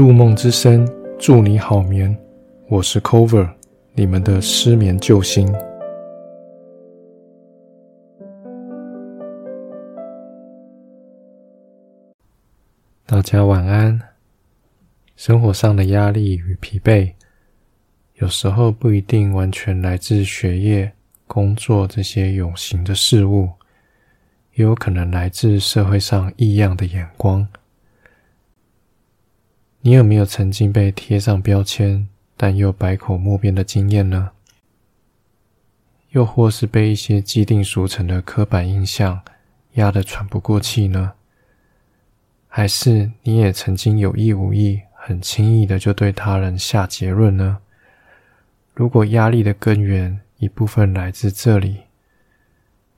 [0.00, 0.88] 入梦之声，
[1.18, 2.16] 祝你好眠。
[2.68, 3.46] 我是 Cover，
[3.92, 5.46] 你们的失眠救星。
[13.04, 14.00] 大家晚安。
[15.16, 17.12] 生活上的压力与疲惫，
[18.14, 20.90] 有时候不一定完全来自学业、
[21.26, 23.50] 工作这些有形的事物，
[24.54, 27.46] 也有可能来自社会上异样的眼光。
[29.82, 34.32] 你有没有曾经被贴上标签，但又百口莫辩的经验呢？
[36.10, 39.18] 又或是被一些既定俗成的刻板印象
[39.74, 41.12] 压得喘不过气呢？
[42.46, 47.56] 还是你也曾经有意无意、很轻易的就对他人下结论呢？
[48.74, 51.78] 如果压力的根源一部分来自这里，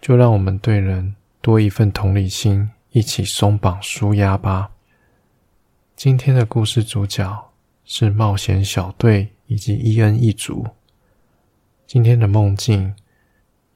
[0.00, 4.71] 就让我们对人多一份同理心，一起松绑舒压吧。
[6.04, 7.52] 今天的故事主角
[7.84, 10.66] 是冒险小队以及伊恩一族。
[11.86, 12.92] 今天的梦境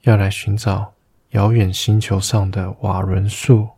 [0.01, 0.93] 要来寻找
[1.31, 3.69] 遥远星球上的瓦伦树。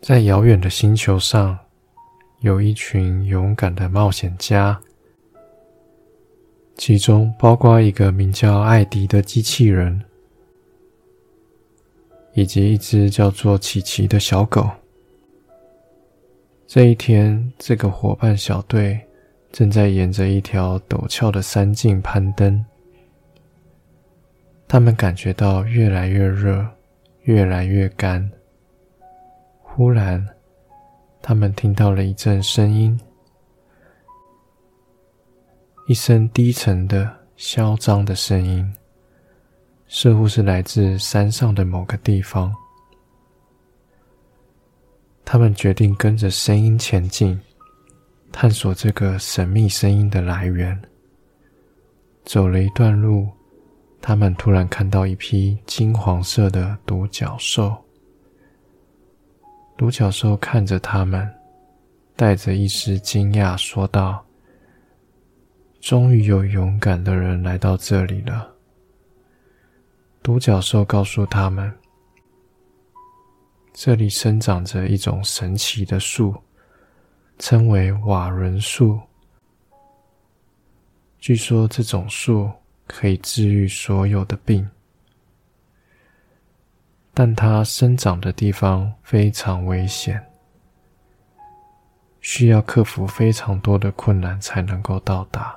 [0.00, 1.58] 在遥远的星球上，
[2.38, 4.80] 有一群勇敢的冒险家。
[6.84, 10.02] 其中包括一个名叫艾迪的机器人，
[12.34, 14.68] 以及一只叫做琪琪的小狗。
[16.66, 19.00] 这一天，这个伙伴小队
[19.52, 22.64] 正在沿着一条陡峭的山径攀登。
[24.66, 26.66] 他们感觉到越来越热，
[27.22, 28.28] 越来越干。
[29.60, 30.26] 忽然，
[31.22, 32.98] 他们听到了一阵声音。
[35.86, 38.72] 一声低沉的、嚣张的声音，
[39.88, 42.54] 似乎是来自山上的某个地方。
[45.24, 47.38] 他们决定跟着声音前进，
[48.30, 50.80] 探索这个神秘声音的来源。
[52.24, 53.28] 走了一段路，
[54.00, 57.76] 他们突然看到一匹金黄色的独角兽。
[59.76, 61.28] 独角兽看着他们，
[62.14, 64.24] 带着一丝惊讶说道。
[65.82, 68.54] 终于有勇敢的人来到这里了。
[70.22, 71.76] 独角兽告诉他们，
[73.72, 76.40] 这里生长着一种神奇的树，
[77.36, 79.00] 称为瓦伦树。
[81.18, 82.48] 据说这种树
[82.86, 84.70] 可以治愈所有的病，
[87.12, 90.24] 但它生长的地方非常危险，
[92.20, 95.56] 需要克服非常多的困难才能够到达。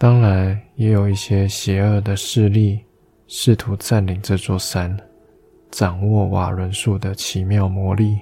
[0.00, 2.82] 当然，也有一些邪恶的势力
[3.26, 4.98] 试图占领这座山，
[5.70, 8.18] 掌握瓦伦树的奇妙魔力。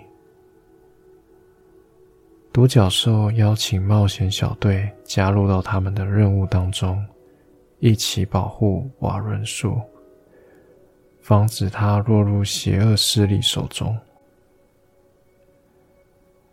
[2.52, 7.00] 独角兽邀请冒险小队加入到他们的任务当中，
[7.78, 9.80] 一起保护瓦伦树，
[11.20, 13.96] 防止它落入邪恶势力手中，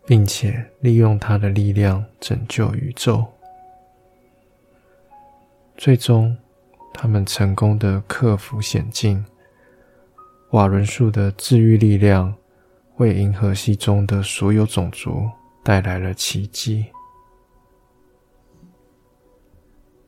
[0.06, 3.26] 并且利用它的力量拯救宇宙。
[5.76, 6.34] 最终，
[6.94, 9.22] 他们成功的克服险境。
[10.52, 12.34] 瓦伦树的治愈力量
[12.96, 15.28] 为银河系中的所有种族
[15.62, 16.86] 带来了奇迹。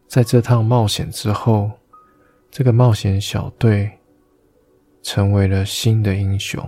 [0.06, 1.70] 在这趟冒险之后，
[2.50, 3.90] 这个冒险小队
[5.02, 6.66] 成为了新的英雄。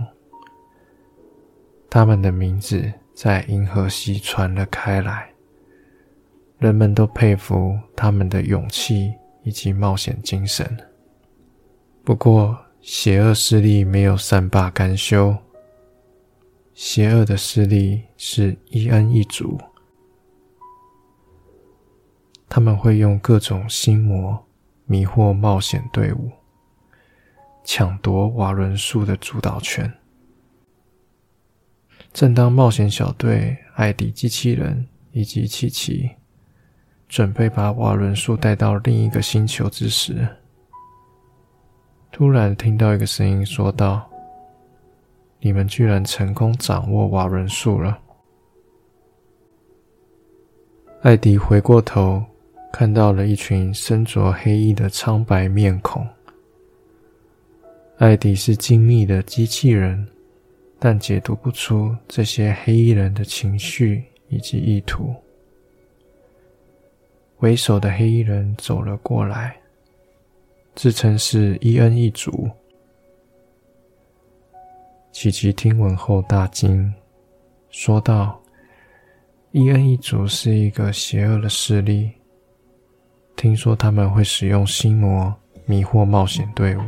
[1.89, 5.30] 他们的名字在银河系传了开来。
[6.61, 9.11] 人们都佩服他们的勇气
[9.41, 10.77] 以及冒险精神。
[12.03, 15.35] 不过，邪恶势力没有善罢甘休。
[16.75, 19.59] 邪恶的势力是伊恩一族，
[22.47, 24.45] 他们会用各种心魔
[24.85, 26.31] 迷惑冒险队伍，
[27.63, 29.91] 抢夺瓦伦树的主导权。
[32.13, 36.11] 正当冒险小队艾迪机器人以及琪琪。
[37.11, 40.25] 准备把瓦伦树带到另一个星球之时，
[42.09, 44.09] 突然听到一个声音说道
[45.41, 47.99] ：“你们居然成功掌握瓦伦树了！”
[51.03, 52.23] 艾迪回过头，
[52.71, 56.07] 看到了一群身着黑衣的苍白面孔。
[57.97, 60.07] 艾迪是精密的机器人，
[60.79, 65.13] 但解读不出这些黑衣人的情绪以及意图。
[67.41, 69.59] 为首的黑衣人走了过来，
[70.75, 72.47] 自称是伊恩一族。
[75.11, 76.93] 琪琪听闻后大惊，
[77.71, 78.39] 说道
[79.49, 82.11] ：“伊恩一族是一个邪恶的势力，
[83.35, 85.35] 听说他们会使用心魔
[85.65, 86.81] 迷惑冒险队伍，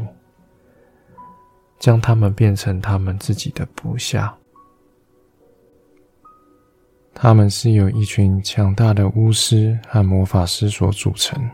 [1.80, 4.38] 将他们变成他们自己的部下。”
[7.13, 11.50] 他们是由一群强大的巫师和魔法师所组成。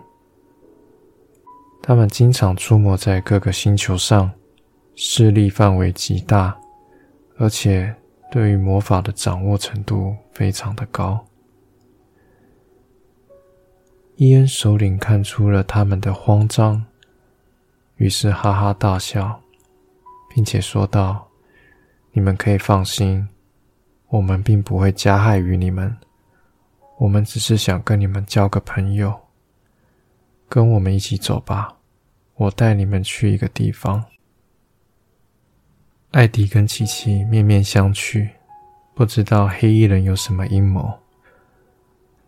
[1.81, 4.31] 他们经常出没在各个星球上，
[4.95, 6.57] 势力范围极大，
[7.38, 7.94] 而且
[8.31, 11.25] 对于魔法的掌握程度非常的高。
[14.15, 16.85] 伊恩首领看出了他们的慌张，
[17.95, 19.41] 于是哈哈大笑，
[20.29, 21.27] 并且说道
[22.11, 23.27] ：“你们可以放心。”
[24.09, 25.95] 我们并不会加害于你们，
[26.97, 29.13] 我们只是想跟你们交个朋友。
[30.47, 31.77] 跟我们一起走吧，
[32.35, 34.03] 我带你们去一个地方。
[36.09, 38.27] 艾迪跟琪琪面面相觑，
[38.95, 40.91] 不知道黑衣人有什么阴谋。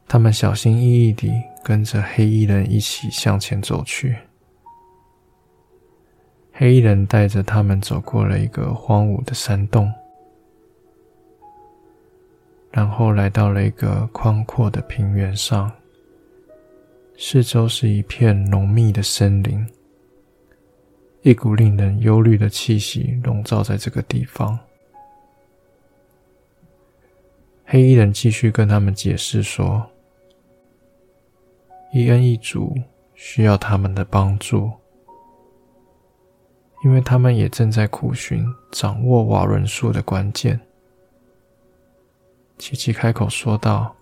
[0.08, 1.34] 他们小心翼翼地
[1.64, 4.16] 跟着黑衣人一起向前走去。
[6.54, 9.92] 黑衣人带着他们走过了一个荒芜的山洞。
[12.72, 15.70] 然后来到了一个宽阔的平原上，
[17.18, 19.68] 四周是一片浓密的森林，
[21.22, 24.58] 一股令人忧虑的气息笼罩在这个地方。
[27.66, 29.86] 黑衣人继续跟他们解释说
[31.94, 32.74] ：“伊恩一族
[33.16, 34.72] 需要他们的帮助，
[36.86, 40.58] 因为他们也正在苦寻掌握瓦伦术的关键。”
[42.62, 43.96] 琪琪开口说道：“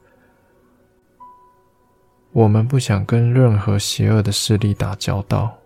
[2.33, 5.57] 我们不想跟任何邪恶的势力打交道。”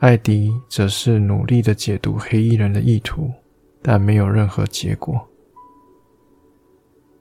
[0.00, 3.30] 艾迪则是努力的解读黑衣人的意图，
[3.82, 5.20] 但没有任何结果。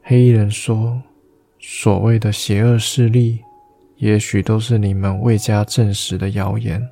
[0.02, 1.04] 黑衣人说
[1.60, 3.42] ：“所谓的邪恶势力，
[3.98, 6.90] 也许都是你们未加证实的谣言。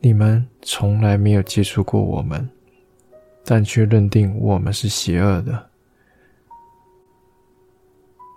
[0.00, 2.46] 你们从来没有接触过我们。”
[3.46, 5.70] 但却认定我们是邪恶的。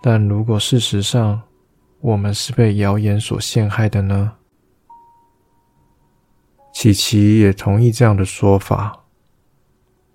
[0.01, 1.41] 但如果事实上
[1.99, 4.33] 我们是被谣言所陷害的呢？
[6.71, 9.03] 琪琪也同意这样的说法。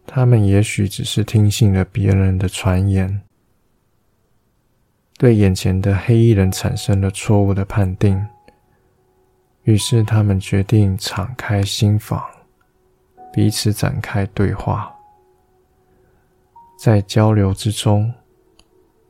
[0.07, 3.23] 他们也许只是听信了别人的传言，
[5.19, 8.27] 对眼前的黑衣人产生了错误的判定，
[9.63, 12.23] 于是他们决定敞开心房。
[13.35, 14.95] 彼此展开对话，
[16.79, 18.15] 在交流之中，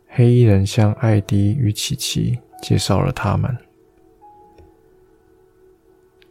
[0.09, 3.55] 黑衣人向艾迪与琪琪介绍了他们。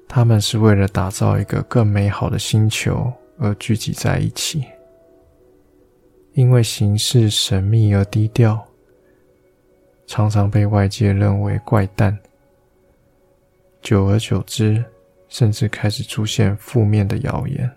[0.07, 4.65] 他们是为了打造一个更美好的星球而聚集在一起，
[6.33, 8.59] 因为行事神秘而低调，
[10.07, 12.17] 常常被外界认为怪诞。
[13.83, 14.83] 久而久之，
[15.29, 17.71] 甚至开始出现负面的谣言。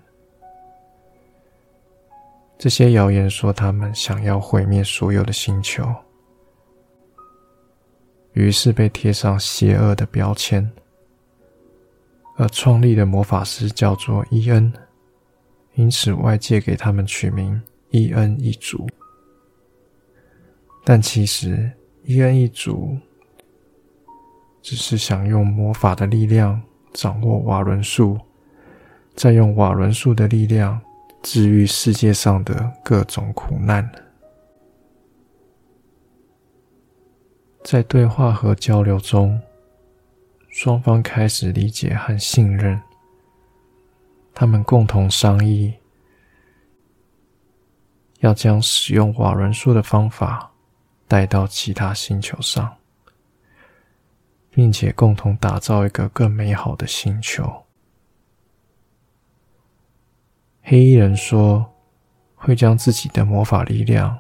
[2.59, 5.87] 这些谣言说他们想要毁灭所有的星球，
[8.33, 10.71] 于是被贴上邪恶的标签。
[12.39, 14.73] 而创立的魔法师叫做伊恩，
[15.75, 18.87] 因此外界给他们取名伊恩一族。
[20.85, 21.71] 但其实
[22.05, 22.97] 伊恩一族
[24.63, 28.19] 只是想用魔法的力量掌握瓦伦术，
[29.15, 30.81] 再用瓦伦术的力量。
[31.29, 33.91] 治愈世界上的各种苦难。
[37.65, 39.43] 在对话和交流中，
[40.51, 42.81] 双方开始理解和信任。
[44.33, 45.75] 他们共同商议，
[48.21, 50.53] 要将使用瓦伦术的方法
[51.09, 52.77] 带到其他星球上，
[54.49, 57.66] 并且共同打造一个更美好的星球。
[60.69, 61.65] 黑衣人说
[62.35, 64.19] ：“会将自己的魔法力量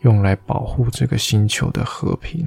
[0.00, 2.44] 用来保护这个星球的和平。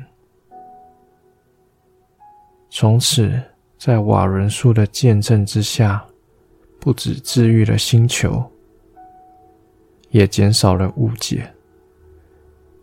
[2.69, 3.41] 从此，
[3.77, 6.05] 在瓦伦树的见证之下，
[6.77, 8.43] 不止治愈了星球，
[10.09, 11.49] 也减少了误解。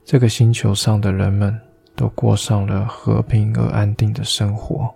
[0.02, 1.60] 这个星球上的人们
[1.94, 4.90] 都过上了和平而安定的生活。”